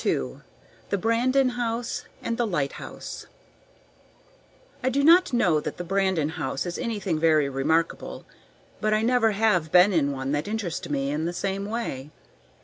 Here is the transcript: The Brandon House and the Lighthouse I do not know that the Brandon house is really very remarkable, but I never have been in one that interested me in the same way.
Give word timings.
The 0.89 0.97
Brandon 0.99 1.49
House 1.49 2.05
and 2.23 2.35
the 2.35 2.47
Lighthouse 2.47 3.27
I 4.83 4.89
do 4.89 5.03
not 5.03 5.31
know 5.31 5.59
that 5.59 5.77
the 5.77 5.83
Brandon 5.83 6.29
house 6.29 6.65
is 6.65 6.79
really 6.79 6.97
very 6.99 7.47
remarkable, 7.47 8.25
but 8.79 8.95
I 8.95 9.03
never 9.03 9.33
have 9.33 9.71
been 9.71 9.93
in 9.93 10.11
one 10.11 10.31
that 10.31 10.47
interested 10.47 10.91
me 10.91 11.11
in 11.11 11.25
the 11.25 11.33
same 11.33 11.67
way. 11.69 12.09